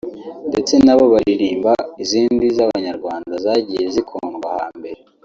ndetse 0.49 0.73
nabo 0.85 1.05
baririmba 1.13 1.73
izindi 2.03 2.45
z’abanyarwanda 2.57 3.33
zagiye 3.45 3.85
zikundwa 3.93 4.47
hambere 4.59 4.99